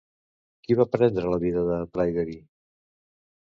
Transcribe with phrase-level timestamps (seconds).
[0.63, 2.41] Qui va prendre la vida de Pryderi?